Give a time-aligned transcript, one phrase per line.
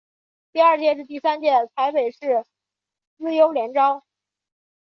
[0.51, 2.43] 第二届至第三届采北市
[3.19, 4.03] 资优联招。